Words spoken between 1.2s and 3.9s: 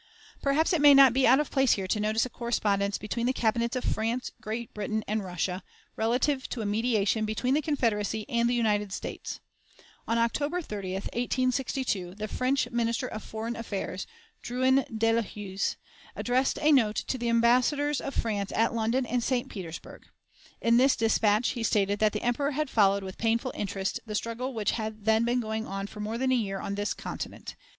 out of place here to notice a correspondence between the Cabinets of